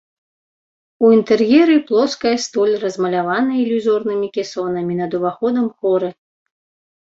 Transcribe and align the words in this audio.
У 1.03 1.09
інтэр'еры 1.17 1.75
плоская 1.89 2.31
столь 2.45 2.71
размалявана 2.85 3.51
ілюзорнымі 3.65 4.27
кесонамі, 4.39 4.93
над 5.03 5.11
уваходам 5.21 5.65
хоры. 5.77 6.09